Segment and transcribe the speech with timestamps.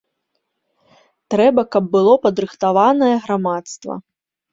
[1.33, 3.93] Трэба, каб было падрыхтаванае грамадства.